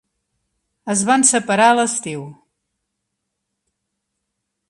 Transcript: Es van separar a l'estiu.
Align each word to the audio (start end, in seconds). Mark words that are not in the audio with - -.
Es 0.93 1.03
van 1.09 1.25
separar 1.31 1.67
a 1.73 1.75
l'estiu. 1.81 2.25